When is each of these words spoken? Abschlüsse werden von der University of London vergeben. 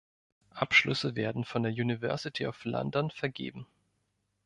Abschlüsse 0.55 1.15
werden 1.15 1.45
von 1.45 1.61
der 1.61 1.71
University 1.73 2.47
of 2.47 2.65
London 2.65 3.11
vergeben. 3.11 3.67